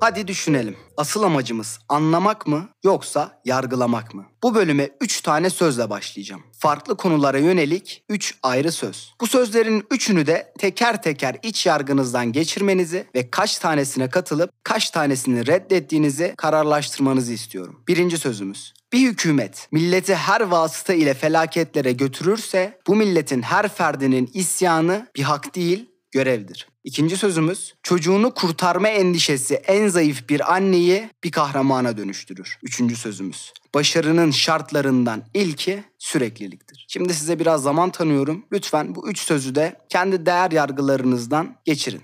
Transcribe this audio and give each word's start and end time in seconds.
Hadi 0.00 0.28
düşünelim. 0.28 0.76
Asıl 0.96 1.22
amacımız 1.22 1.78
anlamak 1.88 2.46
mı 2.46 2.68
yoksa 2.84 3.40
yargılamak 3.44 4.14
mı? 4.14 4.24
Bu 4.42 4.54
bölüme 4.54 4.90
3 5.00 5.20
tane 5.20 5.50
sözle 5.50 5.90
başlayacağım. 5.90 6.42
Farklı 6.58 6.96
konulara 6.96 7.38
yönelik 7.38 8.04
3 8.08 8.34
ayrı 8.42 8.72
söz. 8.72 9.14
Bu 9.20 9.26
sözlerin 9.26 9.84
üçünü 9.90 10.26
de 10.26 10.52
teker 10.58 11.02
teker 11.02 11.36
iç 11.42 11.66
yargınızdan 11.66 12.32
geçirmenizi 12.32 13.06
ve 13.14 13.30
kaç 13.30 13.58
tanesine 13.58 14.08
katılıp 14.08 14.50
kaç 14.64 14.90
tanesini 14.90 15.46
reddettiğinizi 15.46 16.34
kararlaştırmanızı 16.36 17.32
istiyorum. 17.32 17.82
Birinci 17.88 18.18
sözümüz. 18.18 18.74
Bir 18.92 19.00
hükümet 19.00 19.68
milleti 19.72 20.14
her 20.14 20.40
vasıta 20.40 20.94
ile 20.94 21.14
felaketlere 21.14 21.92
götürürse 21.92 22.78
bu 22.86 22.96
milletin 22.96 23.42
her 23.42 23.68
ferdinin 23.68 24.30
isyanı 24.34 25.06
bir 25.16 25.22
hak 25.22 25.54
değil 25.54 25.89
görevdir. 26.12 26.66
İkinci 26.84 27.16
sözümüz 27.16 27.74
çocuğunu 27.82 28.34
kurtarma 28.34 28.88
endişesi 28.88 29.54
en 29.54 29.88
zayıf 29.88 30.28
bir 30.28 30.54
anneyi 30.54 31.10
bir 31.24 31.30
kahramana 31.30 31.96
dönüştürür. 31.96 32.58
Üçüncü 32.62 32.96
sözümüz 32.96 33.52
başarının 33.74 34.30
şartlarından 34.30 35.22
ilki 35.34 35.84
sürekliliktir. 35.98 36.86
Şimdi 36.88 37.14
size 37.14 37.38
biraz 37.38 37.62
zaman 37.62 37.90
tanıyorum. 37.90 38.46
Lütfen 38.52 38.94
bu 38.94 39.08
üç 39.08 39.20
sözü 39.20 39.54
de 39.54 39.76
kendi 39.88 40.26
değer 40.26 40.50
yargılarınızdan 40.50 41.56
geçirin. 41.64 42.02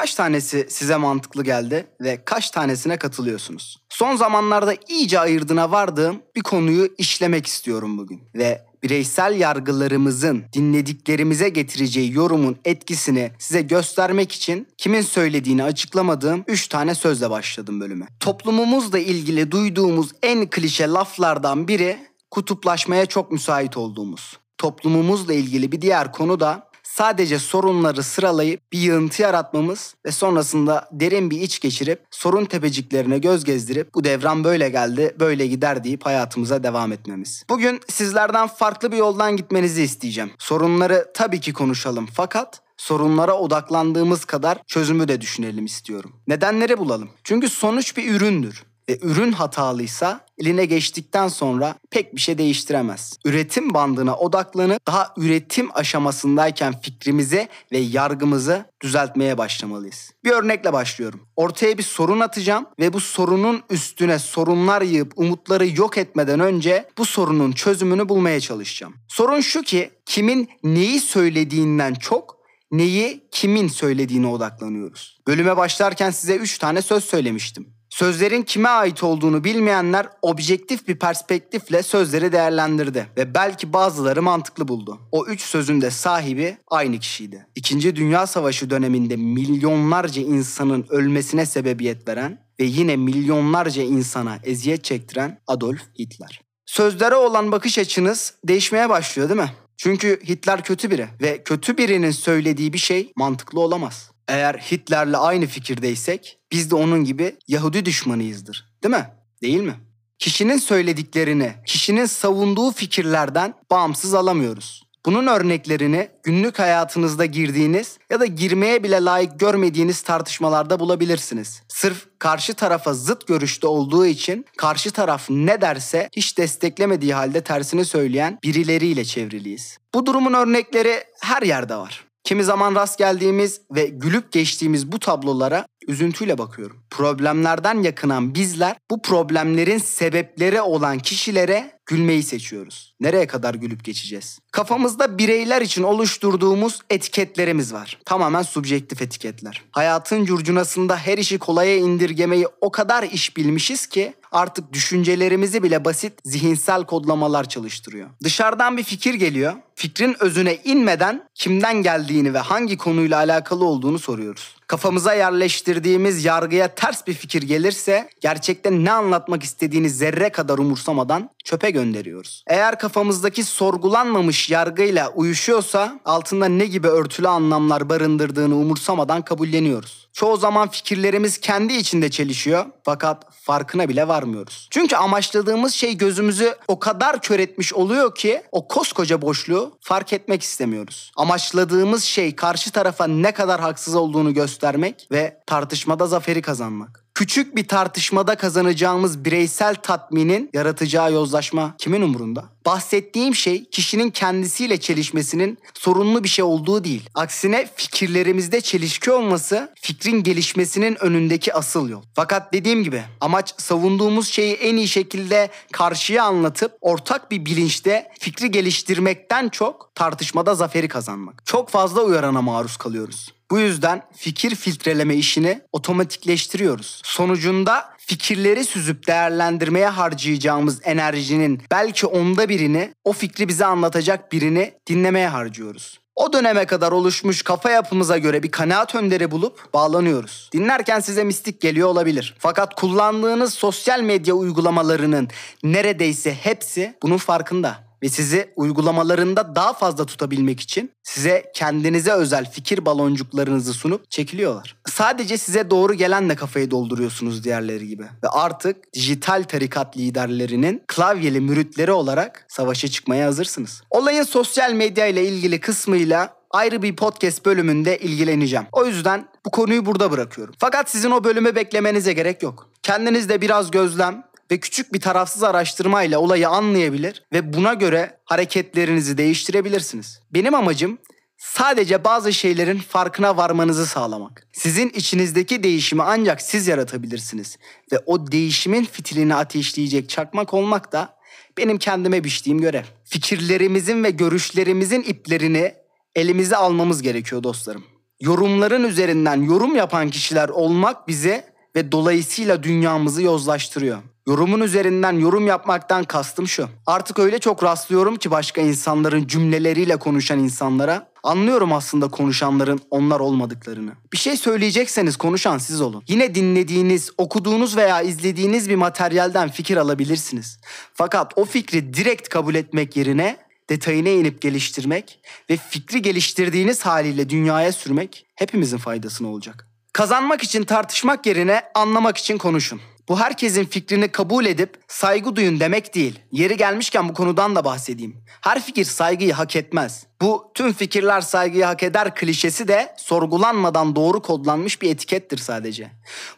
Kaç 0.00 0.14
tanesi 0.14 0.66
size 0.70 0.96
mantıklı 0.96 1.44
geldi 1.44 1.86
ve 2.00 2.24
kaç 2.24 2.50
tanesine 2.50 2.96
katılıyorsunuz? 2.96 3.78
Son 3.88 4.16
zamanlarda 4.16 4.74
iyice 4.88 5.20
ayırdına 5.20 5.70
vardığım 5.70 6.22
bir 6.36 6.40
konuyu 6.40 6.88
işlemek 6.98 7.46
istiyorum 7.46 7.98
bugün 7.98 8.22
ve 8.34 8.64
bireysel 8.82 9.40
yargılarımızın 9.40 10.44
dinlediklerimize 10.52 11.48
getireceği 11.48 12.12
yorumun 12.12 12.56
etkisini 12.64 13.32
size 13.38 13.62
göstermek 13.62 14.32
için 14.32 14.68
kimin 14.78 15.02
söylediğini 15.02 15.64
açıklamadığım 15.64 16.44
3 16.46 16.68
tane 16.68 16.94
sözle 16.94 17.30
başladım 17.30 17.80
bölüme. 17.80 18.06
Toplumumuzla 18.20 18.98
ilgili 18.98 19.50
duyduğumuz 19.50 20.10
en 20.22 20.50
klişe 20.50 20.88
laflardan 20.88 21.68
biri 21.68 21.98
kutuplaşmaya 22.30 23.06
çok 23.06 23.32
müsait 23.32 23.76
olduğumuz. 23.76 24.38
Toplumumuzla 24.58 25.34
ilgili 25.34 25.72
bir 25.72 25.80
diğer 25.82 26.12
konu 26.12 26.40
da 26.40 26.69
sadece 26.90 27.38
sorunları 27.38 28.02
sıralayıp 28.02 28.72
bir 28.72 28.78
yığıntı 28.78 29.22
yaratmamız 29.22 29.94
ve 30.06 30.10
sonrasında 30.10 30.88
derin 30.92 31.30
bir 31.30 31.40
iç 31.40 31.60
geçirip 31.60 32.02
sorun 32.10 32.44
tepeciklerine 32.44 33.18
göz 33.18 33.44
gezdirip 33.44 33.94
bu 33.94 34.04
devran 34.04 34.44
böyle 34.44 34.68
geldi, 34.68 35.16
böyle 35.20 35.46
gider 35.46 35.84
deyip 35.84 36.06
hayatımıza 36.06 36.62
devam 36.62 36.92
etmemiz. 36.92 37.44
Bugün 37.48 37.80
sizlerden 37.88 38.46
farklı 38.46 38.92
bir 38.92 38.96
yoldan 38.96 39.36
gitmenizi 39.36 39.82
isteyeceğim. 39.82 40.30
Sorunları 40.38 41.06
tabii 41.14 41.40
ki 41.40 41.52
konuşalım 41.52 42.08
fakat 42.14 42.62
sorunlara 42.76 43.34
odaklandığımız 43.34 44.24
kadar 44.24 44.58
çözümü 44.66 45.08
de 45.08 45.20
düşünelim 45.20 45.64
istiyorum. 45.64 46.12
Nedenleri 46.26 46.78
bulalım. 46.78 47.10
Çünkü 47.24 47.48
sonuç 47.48 47.96
bir 47.96 48.14
üründür 48.14 48.69
ve 48.90 48.98
ürün 49.02 49.32
hatalıysa 49.32 50.20
eline 50.38 50.64
geçtikten 50.64 51.28
sonra 51.28 51.74
pek 51.90 52.14
bir 52.14 52.20
şey 52.20 52.38
değiştiremez. 52.38 53.18
Üretim 53.24 53.74
bandına 53.74 54.16
odaklanıp 54.16 54.86
daha 54.86 55.14
üretim 55.16 55.68
aşamasındayken 55.74 56.80
fikrimizi 56.80 57.48
ve 57.72 57.78
yargımızı 57.78 58.64
düzeltmeye 58.82 59.38
başlamalıyız. 59.38 60.10
Bir 60.24 60.30
örnekle 60.30 60.72
başlıyorum. 60.72 61.20
Ortaya 61.36 61.78
bir 61.78 61.82
sorun 61.82 62.20
atacağım 62.20 62.66
ve 62.80 62.92
bu 62.92 63.00
sorunun 63.00 63.62
üstüne 63.70 64.18
sorunlar 64.18 64.82
yığıp 64.82 65.12
umutları 65.16 65.66
yok 65.66 65.98
etmeden 65.98 66.40
önce 66.40 66.88
bu 66.98 67.04
sorunun 67.04 67.52
çözümünü 67.52 68.08
bulmaya 68.08 68.40
çalışacağım. 68.40 68.94
Sorun 69.08 69.40
şu 69.40 69.62
ki 69.62 69.90
kimin 70.06 70.48
neyi 70.62 71.00
söylediğinden 71.00 71.94
çok 71.94 72.40
neyi 72.70 73.28
kimin 73.30 73.68
söylediğine 73.68 74.26
odaklanıyoruz. 74.26 75.20
Bölüme 75.26 75.56
başlarken 75.56 76.10
size 76.10 76.36
3 76.36 76.58
tane 76.58 76.82
söz 76.82 77.04
söylemiştim. 77.04 77.79
Sözlerin 77.90 78.42
kime 78.42 78.68
ait 78.68 79.02
olduğunu 79.02 79.44
bilmeyenler 79.44 80.08
objektif 80.22 80.88
bir 80.88 80.96
perspektifle 80.96 81.82
sözleri 81.82 82.32
değerlendirdi 82.32 83.06
ve 83.16 83.34
belki 83.34 83.72
bazıları 83.72 84.22
mantıklı 84.22 84.68
buldu. 84.68 85.00
O 85.12 85.26
üç 85.26 85.40
sözün 85.42 85.80
de 85.80 85.90
sahibi 85.90 86.56
aynı 86.68 86.98
kişiydi. 86.98 87.46
İkinci 87.54 87.96
Dünya 87.96 88.26
Savaşı 88.26 88.70
döneminde 88.70 89.16
milyonlarca 89.16 90.22
insanın 90.22 90.86
ölmesine 90.88 91.46
sebebiyet 91.46 92.08
veren 92.08 92.38
ve 92.60 92.64
yine 92.64 92.96
milyonlarca 92.96 93.82
insana 93.82 94.38
eziyet 94.44 94.84
çektiren 94.84 95.40
Adolf 95.46 95.82
Hitler. 95.98 96.40
Sözlere 96.66 97.14
olan 97.14 97.52
bakış 97.52 97.78
açınız 97.78 98.34
değişmeye 98.44 98.88
başlıyor 98.88 99.28
değil 99.28 99.40
mi? 99.40 99.52
Çünkü 99.76 100.20
Hitler 100.28 100.64
kötü 100.64 100.90
biri 100.90 101.08
ve 101.22 101.42
kötü 101.44 101.76
birinin 101.76 102.10
söylediği 102.10 102.72
bir 102.72 102.78
şey 102.78 103.12
mantıklı 103.16 103.60
olamaz. 103.60 104.10
Eğer 104.30 104.54
Hitler'le 104.54 105.14
aynı 105.14 105.46
fikirdeysek 105.46 106.38
biz 106.52 106.70
de 106.70 106.74
onun 106.74 107.04
gibi 107.04 107.36
Yahudi 107.48 107.84
düşmanıyızdır. 107.84 108.68
Değil 108.82 108.94
mi? 108.94 109.06
Değil 109.42 109.60
mi? 109.60 109.74
Kişinin 110.18 110.58
söylediklerini, 110.58 111.52
kişinin 111.66 112.06
savunduğu 112.06 112.72
fikirlerden 112.72 113.54
bağımsız 113.70 114.14
alamıyoruz. 114.14 114.82
Bunun 115.06 115.26
örneklerini 115.26 116.08
günlük 116.22 116.58
hayatınızda 116.58 117.26
girdiğiniz 117.26 117.98
ya 118.10 118.20
da 118.20 118.26
girmeye 118.26 118.82
bile 118.82 119.04
layık 119.04 119.40
görmediğiniz 119.40 120.02
tartışmalarda 120.02 120.80
bulabilirsiniz. 120.80 121.62
Sırf 121.68 122.06
karşı 122.18 122.54
tarafa 122.54 122.94
zıt 122.94 123.26
görüşte 123.26 123.66
olduğu 123.66 124.06
için 124.06 124.46
karşı 124.56 124.90
taraf 124.90 125.26
ne 125.30 125.60
derse 125.60 126.08
hiç 126.16 126.38
desteklemediği 126.38 127.14
halde 127.14 127.40
tersini 127.40 127.84
söyleyen 127.84 128.38
birileriyle 128.44 129.04
çevriliyiz. 129.04 129.78
Bu 129.94 130.06
durumun 130.06 130.32
örnekleri 130.32 131.04
her 131.20 131.42
yerde 131.42 131.76
var. 131.76 132.09
Kimi 132.24 132.44
zaman 132.44 132.74
rast 132.74 132.98
geldiğimiz 132.98 133.60
ve 133.74 133.86
gülüp 133.86 134.32
geçtiğimiz 134.32 134.92
bu 134.92 134.98
tablolara 134.98 135.66
üzüntüyle 135.88 136.38
bakıyorum. 136.38 136.76
Problemlerden 136.90 137.82
yakınan 137.82 138.34
bizler 138.34 138.76
bu 138.90 139.02
problemlerin 139.02 139.78
sebepleri 139.78 140.60
olan 140.60 140.98
kişilere 140.98 141.80
gülmeyi 141.86 142.22
seçiyoruz. 142.22 142.94
Nereye 143.00 143.26
kadar 143.26 143.54
gülüp 143.54 143.84
geçeceğiz? 143.84 144.38
Kafamızda 144.52 145.18
bireyler 145.18 145.62
için 145.62 145.82
oluşturduğumuz 145.82 146.80
etiketlerimiz 146.90 147.72
var. 147.72 147.98
Tamamen 148.04 148.42
subjektif 148.42 149.02
etiketler. 149.02 149.62
Hayatın 149.70 150.24
curcunasında 150.24 150.96
her 150.96 151.18
işi 151.18 151.38
kolaya 151.38 151.76
indirgemeyi 151.76 152.46
o 152.60 152.70
kadar 152.70 153.02
iş 153.02 153.36
bilmişiz 153.36 153.86
ki 153.86 154.14
artık 154.32 154.72
düşüncelerimizi 154.72 155.62
bile 155.62 155.84
basit 155.84 156.12
zihinsel 156.24 156.84
kodlamalar 156.84 157.48
çalıştırıyor. 157.48 158.08
Dışarıdan 158.24 158.76
bir 158.76 158.82
fikir 158.82 159.14
geliyor. 159.14 159.52
Fikrin 159.74 160.16
özüne 160.20 160.56
inmeden 160.64 161.28
kimden 161.34 161.82
geldiğini 161.82 162.34
ve 162.34 162.38
hangi 162.38 162.76
konuyla 162.76 163.18
alakalı 163.18 163.64
olduğunu 163.64 163.98
soruyoruz 163.98 164.59
kafamıza 164.70 165.14
yerleştirdiğimiz 165.14 166.24
yargıya 166.24 166.68
ters 166.68 167.06
bir 167.06 167.14
fikir 167.14 167.42
gelirse 167.42 168.10
gerçekten 168.20 168.84
ne 168.84 168.92
anlatmak 168.92 169.42
istediğini 169.42 169.90
zerre 169.90 170.30
kadar 170.30 170.58
umursamadan 170.58 171.30
çöpe 171.44 171.70
gönderiyoruz. 171.70 172.44
Eğer 172.46 172.78
kafamızdaki 172.78 173.44
sorgulanmamış 173.44 174.50
yargıyla 174.50 175.08
uyuşuyorsa 175.08 176.00
altında 176.04 176.46
ne 176.46 176.66
gibi 176.66 176.88
örtülü 176.88 177.28
anlamlar 177.28 177.88
barındırdığını 177.88 178.56
umursamadan 178.56 179.22
kabulleniyoruz. 179.22 180.08
Çoğu 180.12 180.36
zaman 180.36 180.68
fikirlerimiz 180.68 181.38
kendi 181.38 181.72
içinde 181.72 182.10
çelişiyor 182.10 182.66
fakat 182.84 183.24
farkına 183.34 183.88
bile 183.88 184.08
varmıyoruz. 184.08 184.68
Çünkü 184.70 184.96
amaçladığımız 184.96 185.74
şey 185.74 185.96
gözümüzü 185.96 186.54
o 186.68 186.78
kadar 186.78 187.22
kör 187.22 187.38
etmiş 187.38 187.74
oluyor 187.74 188.14
ki 188.14 188.42
o 188.52 188.68
koskoca 188.68 189.22
boşluğu 189.22 189.78
fark 189.80 190.12
etmek 190.12 190.42
istemiyoruz. 190.42 191.12
Amaçladığımız 191.16 192.04
şey 192.04 192.36
karşı 192.36 192.70
tarafa 192.70 193.06
ne 193.06 193.32
kadar 193.32 193.60
haksız 193.60 193.94
olduğunu 193.94 194.34
göstermek 194.34 195.08
ve 195.12 195.40
tartışmada 195.46 196.06
zaferi 196.06 196.42
kazanmak 196.42 196.99
küçük 197.20 197.56
bir 197.56 197.68
tartışmada 197.68 198.34
kazanacağımız 198.34 199.24
bireysel 199.24 199.74
tatminin 199.74 200.50
yaratacağı 200.52 201.12
yozlaşma 201.12 201.74
kimin 201.78 202.02
umurunda? 202.02 202.44
Bahsettiğim 202.66 203.34
şey 203.34 203.64
kişinin 203.64 204.10
kendisiyle 204.10 204.80
çelişmesinin 204.80 205.58
sorunlu 205.74 206.24
bir 206.24 206.28
şey 206.28 206.44
olduğu 206.44 206.84
değil. 206.84 207.08
Aksine 207.14 207.68
fikirlerimizde 207.76 208.60
çelişki 208.60 209.10
olması 209.10 209.74
fikrin 209.80 210.22
gelişmesinin 210.22 211.04
önündeki 211.04 211.54
asıl 211.54 211.88
yol. 211.88 212.02
Fakat 212.14 212.52
dediğim 212.52 212.84
gibi 212.84 213.02
amaç 213.20 213.54
savunduğumuz 213.60 214.28
şeyi 214.28 214.54
en 214.54 214.76
iyi 214.76 214.88
şekilde 214.88 215.50
karşıya 215.72 216.24
anlatıp 216.24 216.72
ortak 216.80 217.30
bir 217.30 217.44
bilinçte 217.44 218.08
fikri 218.20 218.50
geliştirmekten 218.50 219.48
çok 219.48 219.94
tartışmada 219.94 220.54
zaferi 220.54 220.88
kazanmak. 220.88 221.46
Çok 221.46 221.68
fazla 221.68 222.02
uyarana 222.02 222.42
maruz 222.42 222.76
kalıyoruz. 222.76 223.39
Bu 223.50 223.58
yüzden 223.58 224.02
fikir 224.16 224.54
filtreleme 224.54 225.14
işini 225.14 225.60
otomatikleştiriyoruz. 225.72 227.02
Sonucunda 227.04 227.90
fikirleri 227.98 228.64
süzüp 228.64 229.06
değerlendirmeye 229.06 229.88
harcayacağımız 229.88 230.80
enerjinin 230.84 231.62
belki 231.70 232.06
onda 232.06 232.48
birini 232.48 232.94
o 233.04 233.12
fikri 233.12 233.48
bize 233.48 233.64
anlatacak 233.64 234.32
birini 234.32 234.74
dinlemeye 234.86 235.28
harcıyoruz. 235.28 236.00
O 236.16 236.32
döneme 236.32 236.66
kadar 236.66 236.92
oluşmuş 236.92 237.42
kafa 237.42 237.70
yapımıza 237.70 238.18
göre 238.18 238.42
bir 238.42 238.50
kanaat 238.50 238.94
önderi 238.94 239.30
bulup 239.30 239.74
bağlanıyoruz. 239.74 240.50
Dinlerken 240.52 241.00
size 241.00 241.24
mistik 241.24 241.60
geliyor 241.60 241.88
olabilir. 241.88 242.36
Fakat 242.38 242.74
kullandığınız 242.74 243.54
sosyal 243.54 244.00
medya 244.00 244.34
uygulamalarının 244.34 245.28
neredeyse 245.62 246.34
hepsi 246.34 246.94
bunun 247.02 247.16
farkında 247.16 247.89
ve 248.02 248.08
sizi 248.08 248.52
uygulamalarında 248.56 249.54
daha 249.56 249.72
fazla 249.72 250.06
tutabilmek 250.06 250.60
için 250.60 250.92
size 251.02 251.50
kendinize 251.54 252.12
özel 252.12 252.50
fikir 252.50 252.86
baloncuklarınızı 252.86 253.74
sunup 253.74 254.10
çekiliyorlar. 254.10 254.76
Sadece 254.86 255.38
size 255.38 255.70
doğru 255.70 255.94
gelenle 255.94 256.36
kafayı 256.36 256.70
dolduruyorsunuz 256.70 257.44
diğerleri 257.44 257.88
gibi. 257.88 258.02
Ve 258.02 258.28
artık 258.28 258.92
dijital 258.92 259.42
tarikat 259.42 259.96
liderlerinin 259.96 260.82
klavyeli 260.86 261.40
müritleri 261.40 261.92
olarak 261.92 262.46
savaşa 262.48 262.88
çıkmaya 262.88 263.26
hazırsınız. 263.26 263.82
Olayın 263.90 264.22
sosyal 264.22 264.72
medya 264.72 265.06
ile 265.06 265.26
ilgili 265.26 265.60
kısmıyla 265.60 266.40
ayrı 266.50 266.82
bir 266.82 266.96
podcast 266.96 267.46
bölümünde 267.46 267.98
ilgileneceğim. 267.98 268.66
O 268.72 268.86
yüzden 268.86 269.28
bu 269.46 269.50
konuyu 269.50 269.86
burada 269.86 270.10
bırakıyorum. 270.10 270.54
Fakat 270.58 270.90
sizin 270.90 271.10
o 271.10 271.24
bölümü 271.24 271.54
beklemenize 271.54 272.12
gerek 272.12 272.42
yok. 272.42 272.70
Kendiniz 272.82 273.28
de 273.28 273.40
biraz 273.40 273.70
gözlem 273.70 274.22
ve 274.50 274.60
küçük 274.60 274.94
bir 274.94 275.00
tarafsız 275.00 275.42
araştırmayla 275.42 276.18
olayı 276.18 276.48
anlayabilir 276.48 277.22
ve 277.32 277.52
buna 277.52 277.74
göre 277.74 278.20
hareketlerinizi 278.24 279.18
değiştirebilirsiniz. 279.18 280.20
Benim 280.30 280.54
amacım 280.54 280.98
sadece 281.38 282.04
bazı 282.04 282.32
şeylerin 282.32 282.78
farkına 282.78 283.36
varmanızı 283.36 283.86
sağlamak. 283.86 284.46
Sizin 284.52 284.88
içinizdeki 284.88 285.62
değişimi 285.62 286.02
ancak 286.02 286.42
siz 286.42 286.68
yaratabilirsiniz 286.68 287.58
ve 287.92 287.98
o 288.06 288.32
değişimin 288.32 288.84
fitilini 288.84 289.34
ateşleyecek 289.34 290.08
çakmak 290.08 290.54
olmak 290.54 290.92
da 290.92 291.20
benim 291.58 291.78
kendime 291.78 292.24
biçtiğim 292.24 292.60
görev. 292.60 292.84
Fikirlerimizin 293.04 294.04
ve 294.04 294.10
görüşlerimizin 294.10 295.02
iplerini 295.02 295.74
elimize 296.14 296.56
almamız 296.56 297.02
gerekiyor 297.02 297.42
dostlarım. 297.42 297.84
Yorumların 298.20 298.84
üzerinden 298.84 299.42
yorum 299.42 299.76
yapan 299.76 300.10
kişiler 300.10 300.48
olmak 300.48 301.08
bize 301.08 301.54
ve 301.76 301.92
dolayısıyla 301.92 302.62
dünyamızı 302.62 303.22
yozlaştırıyor. 303.22 304.02
Yorumun 304.26 304.60
üzerinden 304.60 305.12
yorum 305.12 305.46
yapmaktan 305.46 306.04
kastım 306.04 306.48
şu. 306.48 306.68
Artık 306.86 307.18
öyle 307.18 307.38
çok 307.38 307.64
rastlıyorum 307.64 308.16
ki 308.16 308.30
başka 308.30 308.60
insanların 308.60 309.26
cümleleriyle 309.26 309.96
konuşan 309.96 310.38
insanlara 310.38 311.10
anlıyorum 311.22 311.72
aslında 311.72 312.08
konuşanların 312.08 312.80
onlar 312.90 313.20
olmadıklarını. 313.20 313.92
Bir 314.12 314.18
şey 314.18 314.36
söyleyecekseniz 314.36 315.16
konuşan 315.16 315.58
siz 315.58 315.80
olun. 315.80 316.02
Yine 316.08 316.34
dinlediğiniz, 316.34 317.10
okuduğunuz 317.18 317.76
veya 317.76 318.02
izlediğiniz 318.02 318.70
bir 318.70 318.76
materyalden 318.76 319.48
fikir 319.48 319.76
alabilirsiniz. 319.76 320.60
Fakat 320.94 321.32
o 321.36 321.44
fikri 321.44 321.94
direkt 321.94 322.28
kabul 322.28 322.54
etmek 322.54 322.96
yerine 322.96 323.36
detayına 323.70 324.08
inip 324.08 324.42
geliştirmek 324.42 325.20
ve 325.50 325.56
fikri 325.56 326.02
geliştirdiğiniz 326.02 326.86
haliyle 326.86 327.28
dünyaya 327.28 327.72
sürmek 327.72 328.26
hepimizin 328.34 328.78
faydasına 328.78 329.28
olacak. 329.28 329.66
Kazanmak 329.92 330.42
için 330.42 330.64
tartışmak 330.64 331.26
yerine 331.26 331.62
anlamak 331.74 332.18
için 332.18 332.38
konuşun. 332.38 332.80
Bu 333.10 333.20
herkesin 333.20 333.64
fikrini 333.64 334.08
kabul 334.08 334.46
edip 334.46 334.78
saygı 334.88 335.36
duyun 335.36 335.60
demek 335.60 335.94
değil. 335.94 336.18
Yeri 336.32 336.56
gelmişken 336.56 337.08
bu 337.08 337.14
konudan 337.14 337.56
da 337.56 337.64
bahsedeyim. 337.64 338.16
Her 338.40 338.62
fikir 338.62 338.84
saygıyı 338.84 339.32
hak 339.32 339.56
etmez. 339.56 340.06
Bu 340.20 340.50
tüm 340.54 340.72
fikirler 340.72 341.20
saygıyı 341.20 341.64
hak 341.64 341.82
eder 341.82 342.14
klişesi 342.14 342.68
de 342.68 342.94
sorgulanmadan 342.98 343.96
doğru 343.96 344.22
kodlanmış 344.22 344.82
bir 344.82 344.90
etikettir 344.90 345.38
sadece. 345.38 345.90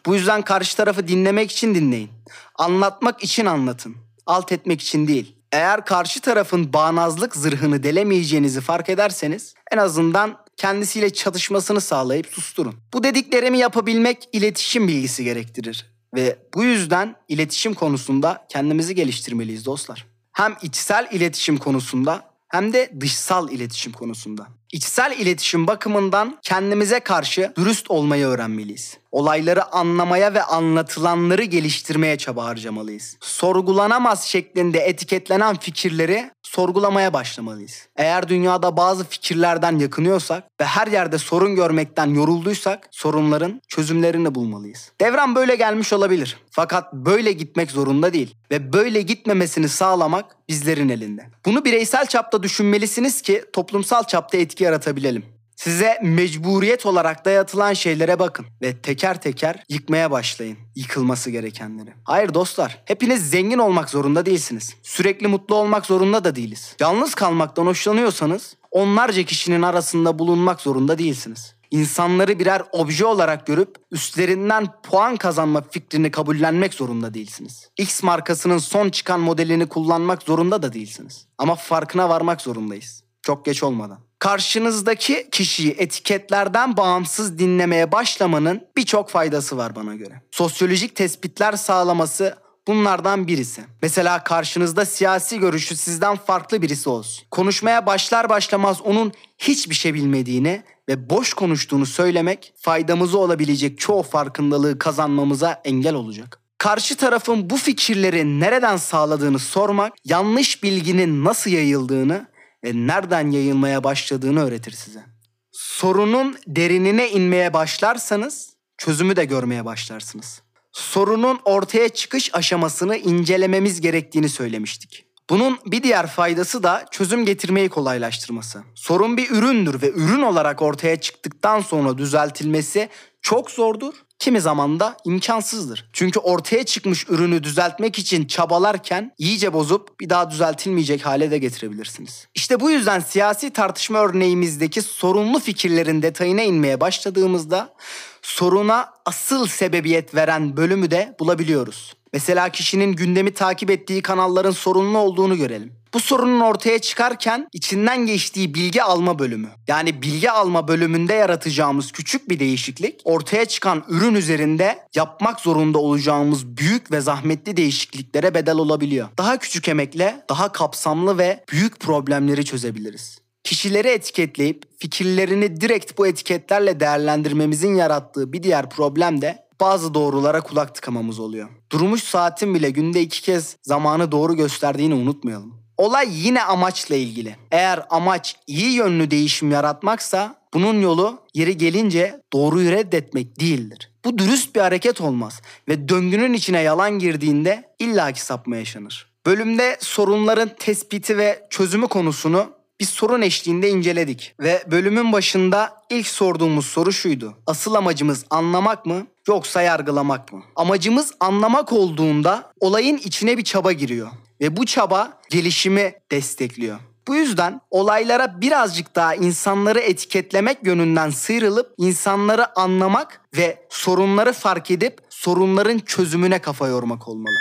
Bu 0.05 0.15
yüzden 0.15 0.41
karşı 0.41 0.77
tarafı 0.77 1.07
dinlemek 1.07 1.51
için 1.51 1.75
dinleyin. 1.75 2.09
Anlatmak 2.55 3.23
için 3.23 3.45
anlatın. 3.45 3.95
Alt 4.25 4.51
etmek 4.51 4.81
için 4.81 5.07
değil. 5.07 5.35
Eğer 5.51 5.85
karşı 5.85 6.21
tarafın 6.21 6.73
bağnazlık 6.73 7.35
zırhını 7.35 7.83
delemeyeceğinizi 7.83 8.61
fark 8.61 8.89
ederseniz 8.89 9.53
en 9.71 9.77
azından 9.77 10.37
kendisiyle 10.57 11.13
çatışmasını 11.13 11.81
sağlayıp 11.81 12.27
susturun. 12.27 12.75
Bu 12.93 13.03
dediklerimi 13.03 13.57
yapabilmek 13.57 14.29
iletişim 14.31 14.87
bilgisi 14.87 15.23
gerektirir. 15.23 15.92
Ve 16.13 16.37
bu 16.53 16.63
yüzden 16.63 17.15
iletişim 17.27 17.73
konusunda 17.73 18.45
kendimizi 18.49 18.95
geliştirmeliyiz 18.95 19.65
dostlar. 19.65 20.05
Hem 20.31 20.55
içsel 20.61 21.07
iletişim 21.11 21.57
konusunda 21.57 22.33
hem 22.47 22.73
de 22.73 22.91
dışsal 22.99 23.51
iletişim 23.51 23.91
konusunda. 23.91 24.47
İçsel 24.71 25.19
iletişim 25.19 25.67
bakımından 25.67 26.37
kendimize 26.41 26.99
karşı 26.99 27.53
dürüst 27.57 27.91
olmayı 27.91 28.25
öğrenmeliyiz. 28.25 28.97
Olayları 29.11 29.73
anlamaya 29.73 30.33
ve 30.33 30.43
anlatılanları 30.43 31.43
geliştirmeye 31.43 32.17
çaba 32.17 32.45
harcamalıyız. 32.45 33.17
Sorgulanamaz 33.21 34.23
şeklinde 34.23 34.79
etiketlenen 34.79 35.55
fikirleri 35.55 36.31
sorgulamaya 36.55 37.13
başlamalıyız. 37.13 37.87
Eğer 37.95 38.27
dünyada 38.29 38.77
bazı 38.77 39.03
fikirlerden 39.03 39.79
yakınıyorsak 39.79 40.43
ve 40.61 40.65
her 40.65 40.87
yerde 40.87 41.17
sorun 41.17 41.55
görmekten 41.55 42.07
yorulduysak 42.07 42.87
sorunların 42.91 43.61
çözümlerini 43.67 44.35
bulmalıyız. 44.35 44.91
Devran 45.01 45.35
böyle 45.35 45.55
gelmiş 45.55 45.93
olabilir. 45.93 46.37
Fakat 46.51 46.93
böyle 46.93 47.31
gitmek 47.31 47.71
zorunda 47.71 48.13
değil 48.13 48.35
ve 48.51 48.73
böyle 48.73 49.01
gitmemesini 49.01 49.69
sağlamak 49.69 50.25
bizlerin 50.49 50.89
elinde. 50.89 51.25
Bunu 51.45 51.65
bireysel 51.65 52.05
çapta 52.05 52.43
düşünmelisiniz 52.43 53.21
ki 53.21 53.45
toplumsal 53.53 54.03
çapta 54.03 54.37
etki 54.37 54.63
yaratabilelim. 54.63 55.25
Size 55.55 55.99
mecburiyet 56.01 56.85
olarak 56.85 57.25
dayatılan 57.25 57.73
şeylere 57.73 58.19
bakın 58.19 58.45
ve 58.61 58.77
teker 58.77 59.21
teker 59.21 59.63
yıkmaya 59.69 60.11
başlayın 60.11 60.57
yıkılması 60.75 61.29
gerekenleri. 61.29 61.93
Hayır 62.03 62.33
dostlar, 62.33 62.81
hepiniz 62.85 63.29
zengin 63.29 63.57
olmak 63.57 63.89
zorunda 63.89 64.25
değilsiniz. 64.25 64.75
Sürekli 64.83 65.27
mutlu 65.27 65.55
olmak 65.55 65.85
zorunda 65.85 66.23
da 66.23 66.35
değiliz. 66.35 66.75
Yalnız 66.79 67.15
kalmaktan 67.15 67.65
hoşlanıyorsanız 67.65 68.55
onlarca 68.71 69.23
kişinin 69.23 69.61
arasında 69.61 70.19
bulunmak 70.19 70.61
zorunda 70.61 70.97
değilsiniz. 70.97 71.55
İnsanları 71.71 72.39
birer 72.39 72.61
obje 72.71 73.05
olarak 73.05 73.47
görüp 73.47 73.75
üstlerinden 73.91 74.67
puan 74.83 75.15
kazanma 75.15 75.61
fikrini 75.71 76.11
kabullenmek 76.11 76.73
zorunda 76.73 77.13
değilsiniz. 77.13 77.69
X 77.77 78.03
markasının 78.03 78.57
son 78.57 78.89
çıkan 78.89 79.19
modelini 79.19 79.65
kullanmak 79.69 80.23
zorunda 80.23 80.61
da 80.63 80.73
değilsiniz. 80.73 81.27
Ama 81.37 81.55
farkına 81.55 82.09
varmak 82.09 82.41
zorundayız. 82.41 83.02
Çok 83.23 83.45
geç 83.45 83.63
olmadan 83.63 83.99
karşınızdaki 84.23 85.27
kişiyi 85.31 85.71
etiketlerden 85.71 86.77
bağımsız 86.77 87.39
dinlemeye 87.39 87.91
başlamanın 87.91 88.67
birçok 88.77 89.09
faydası 89.09 89.57
var 89.57 89.75
bana 89.75 89.95
göre. 89.95 90.21
Sosyolojik 90.31 90.95
tespitler 90.95 91.53
sağlaması 91.53 92.37
bunlardan 92.67 93.27
birisi. 93.27 93.61
Mesela 93.81 94.23
karşınızda 94.23 94.85
siyasi 94.85 95.39
görüşü 95.39 95.75
sizden 95.75 96.15
farklı 96.15 96.61
birisi 96.61 96.89
olsun. 96.89 97.25
Konuşmaya 97.31 97.85
başlar 97.85 98.29
başlamaz 98.29 98.81
onun 98.81 99.11
hiçbir 99.37 99.75
şey 99.75 99.93
bilmediğini 99.93 100.63
ve 100.89 101.09
boş 101.09 101.33
konuştuğunu 101.33 101.85
söylemek 101.85 102.53
faydamızı 102.55 103.17
olabilecek 103.17 103.79
çoğu 103.79 104.03
farkındalığı 104.03 104.79
kazanmamıza 104.79 105.61
engel 105.65 105.93
olacak. 105.93 106.39
Karşı 106.57 106.97
tarafın 106.97 107.49
bu 107.49 107.57
fikirleri 107.57 108.39
nereden 108.39 108.77
sağladığını 108.77 109.39
sormak, 109.39 109.93
yanlış 110.05 110.63
bilginin 110.63 111.23
nasıl 111.23 111.51
yayıldığını 111.51 112.32
ve 112.63 112.71
nereden 112.73 113.31
yayılmaya 113.31 113.83
başladığını 113.83 114.45
öğretir 114.45 114.71
size. 114.71 115.03
Sorunun 115.51 116.37
derinine 116.47 117.09
inmeye 117.09 117.53
başlarsanız 117.53 118.53
çözümü 118.77 119.15
de 119.15 119.25
görmeye 119.25 119.65
başlarsınız. 119.65 120.41
Sorunun 120.71 121.39
ortaya 121.45 121.89
çıkış 121.89 122.35
aşamasını 122.35 122.97
incelememiz 122.97 123.81
gerektiğini 123.81 124.29
söylemiştik. 124.29 125.05
Bunun 125.29 125.59
bir 125.65 125.83
diğer 125.83 126.07
faydası 126.07 126.63
da 126.63 126.85
çözüm 126.91 127.25
getirmeyi 127.25 127.69
kolaylaştırması. 127.69 128.63
Sorun 128.75 129.17
bir 129.17 129.29
üründür 129.29 129.81
ve 129.81 129.91
ürün 129.91 130.21
olarak 130.21 130.61
ortaya 130.61 130.95
çıktıktan 130.95 131.61
sonra 131.61 131.97
düzeltilmesi 131.97 132.89
çok 133.21 133.51
zordur 133.51 133.93
kimi 134.19 134.41
zaman 134.41 134.79
da 134.79 134.97
imkansızdır. 135.05 135.89
Çünkü 135.93 136.19
ortaya 136.19 136.63
çıkmış 136.63 137.09
ürünü 137.09 137.43
düzeltmek 137.43 137.99
için 137.99 138.25
çabalarken 138.25 139.11
iyice 139.17 139.53
bozup 139.53 139.99
bir 139.99 140.09
daha 140.09 140.31
düzeltilmeyecek 140.31 141.05
hale 141.05 141.31
de 141.31 141.37
getirebilirsiniz. 141.37 142.27
İşte 142.35 142.59
bu 142.59 142.71
yüzden 142.71 142.99
siyasi 142.99 143.49
tartışma 143.49 143.99
örneğimizdeki 143.99 144.81
sorunlu 144.81 145.39
fikirlerin 145.39 146.01
detayına 146.01 146.41
inmeye 146.41 146.79
başladığımızda 146.81 147.73
soruna 148.21 148.93
asıl 149.05 149.47
sebebiyet 149.47 150.15
veren 150.15 150.57
bölümü 150.57 150.91
de 150.91 151.15
bulabiliyoruz. 151.19 151.93
Mesela 152.13 152.49
kişinin 152.49 152.93
gündemi 152.93 153.33
takip 153.33 153.71
ettiği 153.71 154.01
kanalların 154.01 154.51
sorunlu 154.51 154.97
olduğunu 154.97 155.37
görelim. 155.37 155.73
Bu 155.93 155.99
sorunun 155.99 156.39
ortaya 156.39 156.79
çıkarken 156.79 157.47
içinden 157.53 158.05
geçtiği 158.05 158.53
bilgi 158.53 158.83
alma 158.83 159.19
bölümü. 159.19 159.47
Yani 159.67 160.01
bilgi 160.01 160.31
alma 160.31 160.67
bölümünde 160.67 161.13
yaratacağımız 161.13 161.91
küçük 161.91 162.29
bir 162.29 162.39
değişiklik 162.39 163.01
ortaya 163.03 163.45
çıkan 163.45 163.83
ürün 163.89 164.15
üzerinde 164.15 164.79
yapmak 164.95 165.39
zorunda 165.39 165.79
olacağımız 165.79 166.57
büyük 166.57 166.91
ve 166.91 167.01
zahmetli 167.01 167.57
değişikliklere 167.57 168.33
bedel 168.33 168.55
olabiliyor. 168.55 169.07
Daha 169.17 169.37
küçük 169.37 169.67
emekle 169.67 170.25
daha 170.29 170.51
kapsamlı 170.51 171.17
ve 171.17 171.43
büyük 171.51 171.79
problemleri 171.79 172.45
çözebiliriz. 172.45 173.23
Kişileri 173.43 173.87
etiketleyip 173.87 174.63
fikirlerini 174.79 175.61
direkt 175.61 175.97
bu 175.97 176.07
etiketlerle 176.07 176.79
değerlendirmemizin 176.79 177.75
yarattığı 177.75 178.33
bir 178.33 178.43
diğer 178.43 178.69
problem 178.69 179.21
de 179.21 179.42
bazı 179.61 179.93
doğrulara 179.93 180.41
kulak 180.41 180.75
tıkamamız 180.75 181.19
oluyor. 181.19 181.49
Durmuş 181.71 182.03
saatin 182.03 182.55
bile 182.55 182.69
günde 182.69 183.01
iki 183.01 183.21
kez 183.21 183.57
zamanı 183.63 184.11
doğru 184.11 184.35
gösterdiğini 184.35 184.93
unutmayalım. 184.93 185.63
Olay 185.77 186.07
yine 186.11 186.43
amaçla 186.43 186.95
ilgili. 186.95 187.35
Eğer 187.51 187.85
amaç 187.89 188.35
iyi 188.47 188.71
yönlü 188.71 189.11
değişim 189.11 189.51
yaratmaksa 189.51 190.35
bunun 190.53 190.81
yolu 190.81 191.19
yeri 191.33 191.57
gelince 191.57 192.21
doğruyu 192.33 192.71
reddetmek 192.71 193.39
değildir. 193.39 193.91
Bu 194.05 194.17
dürüst 194.17 194.55
bir 194.55 194.61
hareket 194.61 195.01
olmaz 195.01 195.41
ve 195.67 195.89
döngünün 195.89 196.33
içine 196.33 196.61
yalan 196.61 196.99
girdiğinde 196.99 197.75
illaki 197.79 198.21
sapma 198.21 198.55
yaşanır. 198.55 199.13
Bölümde 199.25 199.77
sorunların 199.79 200.49
tespiti 200.59 201.17
ve 201.17 201.47
çözümü 201.49 201.87
konusunu 201.87 202.45
bir 202.79 202.85
sorun 202.85 203.21
eşliğinde 203.21 203.69
inceledik. 203.69 204.35
Ve 204.39 204.63
bölümün 204.71 205.11
başında 205.11 205.81
ilk 205.89 206.07
sorduğumuz 206.07 206.65
soru 206.65 206.93
şuydu. 206.93 207.37
Asıl 207.47 207.73
amacımız 207.73 208.25
anlamak 208.29 208.85
mı 208.85 209.07
yoksa 209.27 209.61
yargılamak 209.61 210.33
mı? 210.33 210.43
Amacımız 210.55 211.11
anlamak 211.19 211.73
olduğunda 211.73 212.51
olayın 212.59 212.97
içine 212.97 213.37
bir 213.37 213.43
çaba 213.43 213.71
giriyor. 213.71 214.07
Ve 214.41 214.57
bu 214.57 214.65
çaba 214.65 215.19
gelişimi 215.29 215.93
destekliyor. 216.11 216.79
Bu 217.07 217.15
yüzden 217.15 217.61
olaylara 217.71 218.41
birazcık 218.41 218.95
daha 218.95 219.15
insanları 219.15 219.79
etiketlemek 219.79 220.57
yönünden 220.65 221.09
sıyrılıp 221.09 221.73
insanları 221.77 222.59
anlamak 222.59 223.21
ve 223.37 223.65
sorunları 223.69 224.33
fark 224.33 224.71
edip 224.71 224.97
sorunların 225.09 225.79
çözümüne 225.79 226.39
kafa 226.39 226.67
yormak 226.67 227.07
olmalı. 227.07 227.35